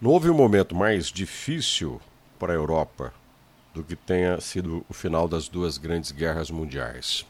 [0.00, 2.00] Não houve um momento mais difícil
[2.38, 3.12] para a Europa
[3.74, 7.26] do que tenha sido o final das duas grandes guerras mundiais.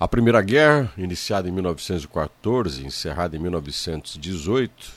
[0.00, 4.92] A Primeira Guerra, iniciada em 1914 e encerrada em 1918,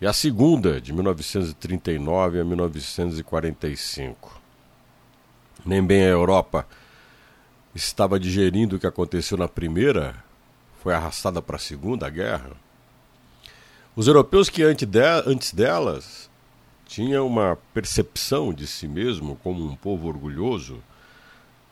[0.00, 4.40] e a Segunda, de 1939 a 1945.
[5.64, 6.66] Nem bem a Europa
[7.72, 10.16] estava digerindo o que aconteceu na Primeira,
[10.82, 12.65] foi arrastada para a Segunda Guerra.
[13.96, 16.28] Os europeus que antes delas
[16.84, 20.82] tinham uma percepção de si mesmo como um povo orgulhoso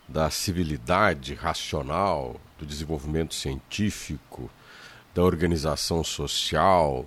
[0.07, 4.49] da civilidade racional, do desenvolvimento científico,
[5.13, 7.05] da organização social.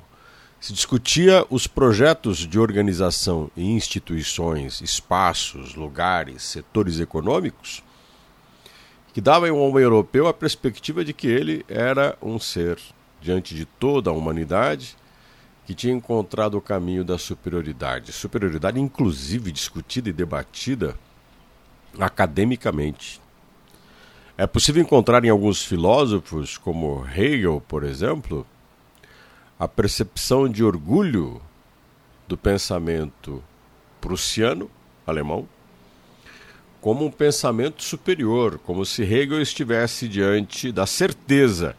[0.60, 7.82] Se discutia os projetos de organização e instituições, espaços, lugares, setores econômicos,
[9.12, 12.78] que davam ao homem europeu a perspectiva de que ele era um ser
[13.20, 14.96] diante de toda a humanidade
[15.68, 18.10] que tinha encontrado o caminho da superioridade.
[18.10, 20.96] Superioridade, inclusive, discutida e debatida
[22.00, 23.20] academicamente.
[24.38, 28.46] É possível encontrar em alguns filósofos, como Hegel, por exemplo,
[29.58, 31.38] a percepção de orgulho
[32.26, 33.44] do pensamento
[34.00, 34.70] prussiano,
[35.06, 35.46] alemão,
[36.80, 41.76] como um pensamento superior, como se Hegel estivesse diante da certeza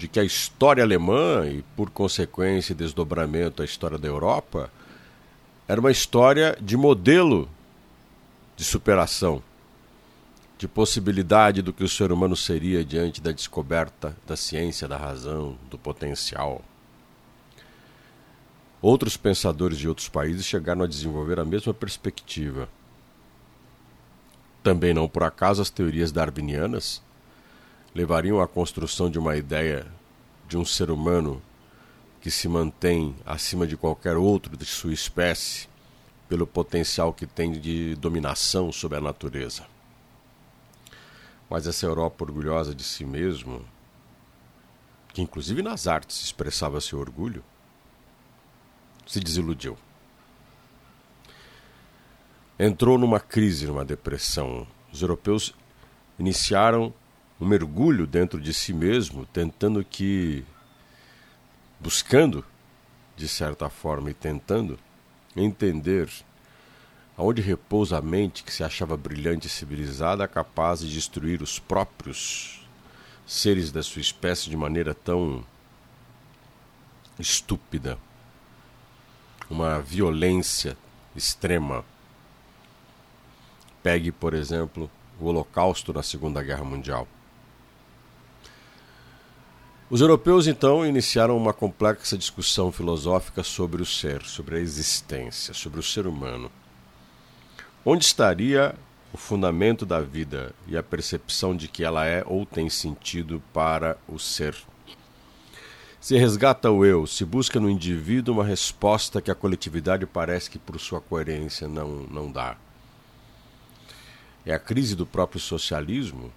[0.00, 4.72] de que a história alemã e, por consequência, desdobramento a história da Europa,
[5.68, 7.46] era uma história de modelo
[8.56, 9.42] de superação,
[10.56, 15.58] de possibilidade do que o ser humano seria diante da descoberta da ciência, da razão,
[15.68, 16.62] do potencial.
[18.80, 22.70] Outros pensadores de outros países chegaram a desenvolver a mesma perspectiva.
[24.62, 27.02] Também não por acaso as teorias darwinianas
[27.94, 29.86] levariam à construção de uma ideia
[30.48, 31.42] de um ser humano
[32.20, 35.68] que se mantém acima de qualquer outro de sua espécie
[36.28, 39.66] pelo potencial que tem de dominação sobre a natureza.
[41.48, 43.64] Mas essa Europa orgulhosa de si mesmo,
[45.12, 47.42] que inclusive nas artes expressava seu orgulho,
[49.06, 49.76] se desiludiu.
[52.56, 54.66] Entrou numa crise, numa depressão.
[54.92, 55.52] Os europeus
[56.18, 56.94] iniciaram
[57.40, 60.44] um mergulho dentro de si mesmo, tentando que
[61.80, 62.44] buscando
[63.16, 64.78] de certa forma e tentando
[65.34, 66.10] entender
[67.16, 72.66] aonde repousa a mente que se achava brilhante e civilizada, capaz de destruir os próprios
[73.26, 75.44] seres da sua espécie de maneira tão
[77.18, 77.98] estúpida,
[79.48, 80.76] uma violência
[81.14, 81.84] extrema.
[83.82, 87.06] Pegue, por exemplo, o Holocausto na Segunda Guerra Mundial.
[89.90, 95.80] Os europeus então iniciaram uma complexa discussão filosófica sobre o ser, sobre a existência, sobre
[95.80, 96.48] o ser humano.
[97.84, 98.72] Onde estaria
[99.12, 103.98] o fundamento da vida e a percepção de que ela é ou tem sentido para
[104.06, 104.54] o ser?
[106.00, 110.58] Se resgata o eu, se busca no indivíduo uma resposta que a coletividade parece que,
[110.58, 112.56] por sua coerência, não, não dá.
[114.46, 116.32] É a crise do próprio socialismo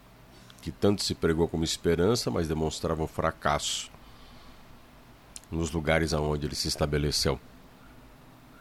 [0.63, 3.91] que tanto se pregou como esperança, mas demonstrava um fracasso
[5.51, 7.37] nos lugares aonde ele se estabeleceu.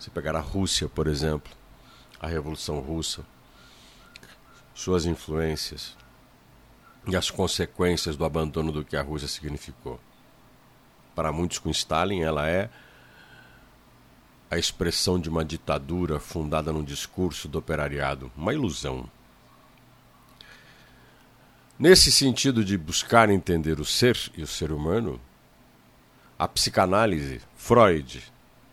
[0.00, 1.52] Se pegar a Rússia, por exemplo,
[2.18, 3.24] a Revolução Russa,
[4.74, 5.96] suas influências
[7.06, 10.00] e as consequências do abandono do que a Rússia significou.
[11.14, 12.68] Para muitos com Stalin, ela é
[14.50, 19.08] a expressão de uma ditadura fundada num discurso do operariado, uma ilusão.
[21.82, 25.20] Nesse sentido de buscar entender o ser e o ser humano,
[26.38, 28.22] a psicanálise, Freud,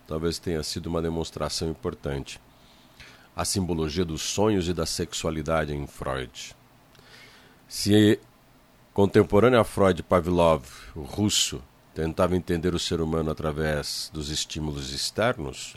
[0.06, 2.40] talvez tenha sido uma demonstração importante.
[3.34, 6.54] A simbologia dos sonhos e da sexualidade em Freud.
[7.66, 8.20] Se
[8.94, 11.60] contemporâneo a Freud, Pavlov, o russo,
[11.92, 15.74] tentava entender o ser humano através dos estímulos externos,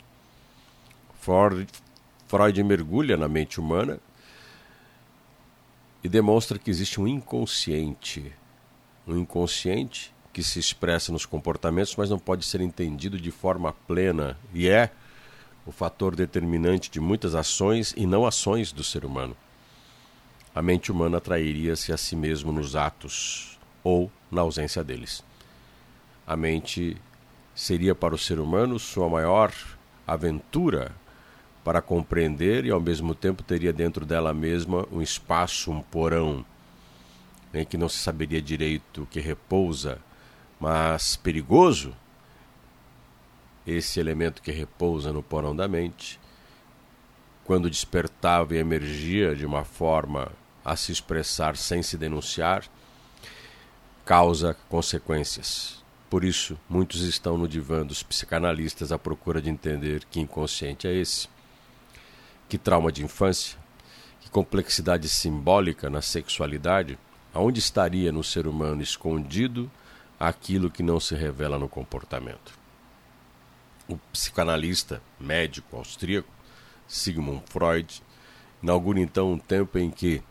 [1.20, 3.98] Freud, mergulha na mente humana
[6.04, 8.30] e demonstra que existe um inconsciente.
[9.06, 14.38] Um inconsciente que se expressa nos comportamentos, mas não pode ser entendido de forma plena
[14.52, 14.90] e é
[15.64, 19.34] o fator determinante de muitas ações e não ações do ser humano.
[20.54, 25.24] A mente humana atrairia-se a si mesmo nos atos ou na ausência deles.
[26.26, 26.96] A mente
[27.54, 29.52] seria para o ser humano sua maior
[30.06, 30.92] aventura
[31.64, 36.44] para compreender e ao mesmo tempo teria dentro dela mesma um espaço, um porão,
[37.54, 39.98] em que não se saberia direito que repousa,
[40.60, 41.96] mas perigoso,
[43.66, 46.20] esse elemento que repousa no porão da mente,
[47.44, 50.30] quando despertava e emergia de uma forma
[50.62, 52.64] a se expressar sem se denunciar,
[54.04, 55.82] causa consequências.
[56.10, 60.94] Por isso, muitos estão no divã dos psicanalistas à procura de entender que inconsciente é
[60.94, 61.28] esse,
[62.48, 63.58] que trauma de infância,
[64.20, 66.98] que complexidade simbólica na sexualidade,
[67.32, 69.70] aonde estaria no ser humano escondido
[70.18, 72.58] aquilo que não se revela no comportamento.
[73.88, 76.28] O psicanalista médico austríaco
[76.86, 78.02] Sigmund Freud
[78.62, 80.22] inaugura então um tempo em que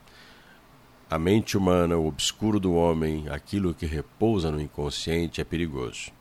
[1.09, 6.11] a mente humana, o obscuro do homem, aquilo que repousa no inconsciente é perigoso.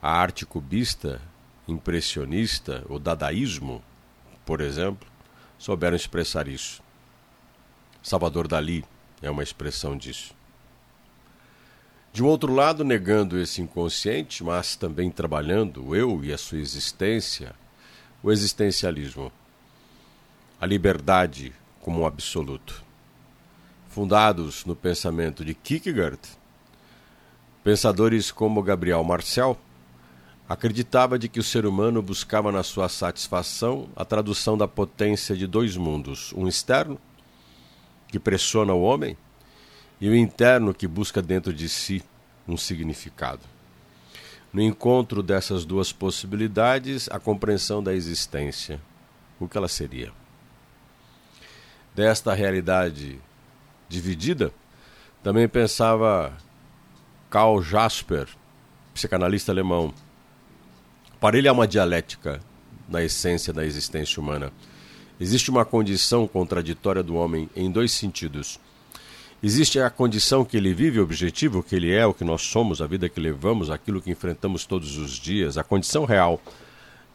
[0.00, 1.20] A arte cubista,
[1.68, 3.82] impressionista, o dadaísmo,
[4.50, 5.08] por exemplo,
[5.56, 6.82] souberam expressar isso.
[8.02, 8.84] Salvador Dali
[9.22, 10.34] é uma expressão disso.
[12.12, 16.58] De um outro lado, negando esse inconsciente, mas também trabalhando o eu e a sua
[16.58, 17.54] existência,
[18.24, 19.30] o existencialismo,
[20.60, 22.82] a liberdade como um absoluto.
[23.88, 26.18] Fundados no pensamento de Kierkegaard,
[27.62, 29.56] pensadores como Gabriel Marcel
[30.50, 35.46] acreditava de que o ser humano buscava na sua satisfação a tradução da potência de
[35.46, 36.98] dois mundos, um externo
[38.08, 39.16] que pressiona o homem
[40.00, 42.02] e o interno que busca dentro de si
[42.48, 43.42] um significado.
[44.52, 48.80] No encontro dessas duas possibilidades, a compreensão da existência,
[49.38, 50.12] o que ela seria.
[51.94, 53.20] Desta realidade
[53.88, 54.52] dividida,
[55.22, 56.36] também pensava
[57.30, 58.26] Karl Jasper,
[58.92, 59.94] psicanalista alemão.
[61.20, 62.40] Para ele há uma dialética
[62.88, 64.50] na essência da existência humana.
[65.20, 68.58] Existe uma condição contraditória do homem em dois sentidos.
[69.42, 72.80] Existe a condição que ele vive, o objetivo que ele é, o que nós somos,
[72.80, 76.40] a vida que levamos, aquilo que enfrentamos todos os dias, a condição real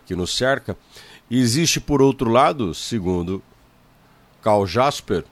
[0.05, 0.77] que nos cerca.
[1.27, 3.41] E existe, por outro lado, segundo
[4.39, 5.23] Karl Jasper,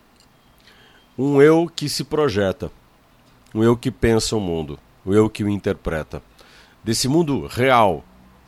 [1.15, 2.71] um eu que se projeta,
[3.53, 6.23] um eu que pensa o mundo, um eu que o interpreta.
[6.83, 8.03] Desse mundo real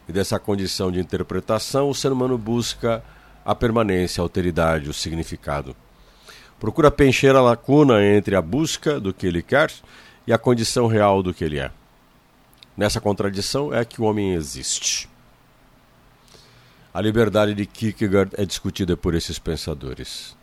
[0.07, 3.04] e dessa condição de interpretação, o ser humano busca
[3.44, 5.75] a permanência, a alteridade, o significado.
[6.60, 9.72] Procura preencher a lacuna entre a busca do que ele quer
[10.25, 11.72] e a condição real do que ele é.
[12.78, 15.10] Nessa contradição é que o homem existe.
[16.94, 20.36] A liberdade de Kierkegaard é discutida por esses pensadores.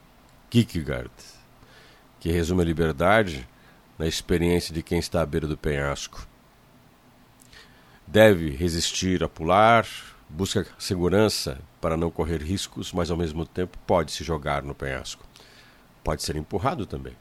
[0.51, 1.11] Kierkegaard,
[2.21, 3.49] que resume a liberdade
[3.99, 6.27] na experiência de quem está à beira do penhasco.
[8.13, 9.87] Deve resistir a pular,
[10.29, 15.25] busca segurança para não correr riscos, mas ao mesmo tempo pode se jogar no penhasco
[16.03, 17.15] pode ser empurrado também.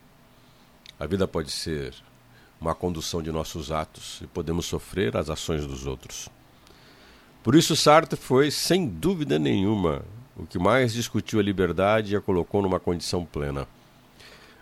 [1.00, 1.94] A vida pode ser
[2.60, 6.30] uma condução de nossos atos e podemos sofrer as ações dos outros.
[7.44, 10.04] Por isso, Sartre foi, sem dúvida nenhuma,
[10.36, 13.68] o que mais discutiu a liberdade e a colocou numa condição plena.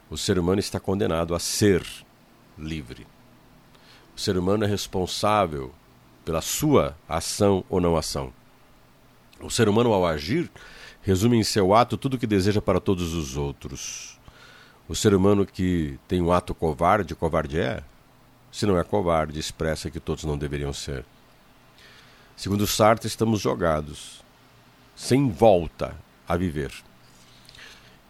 [0.09, 1.85] O ser humano está condenado a ser
[2.57, 3.05] livre.
[4.15, 5.73] O ser humano é responsável
[6.29, 8.31] pela sua ação ou não ação.
[9.41, 10.47] O ser humano, ao agir,
[11.01, 14.19] resume em seu ato tudo o que deseja para todos os outros.
[14.87, 17.81] O ser humano que tem um ato covarde, covarde é?
[18.51, 21.03] Se não é covarde, expressa que todos não deveriam ser.
[22.37, 24.23] Segundo Sartre, estamos jogados,
[24.95, 25.95] sem volta
[26.27, 26.71] a viver.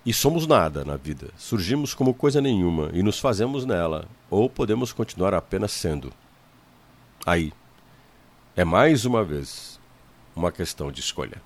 [0.05, 1.29] E somos nada na vida.
[1.37, 6.11] Surgimos como coisa nenhuma e nos fazemos nela, ou podemos continuar apenas sendo.
[7.25, 7.53] Aí,
[8.59, 9.79] é mais uma vez
[10.35, 11.41] uma questão de escolha.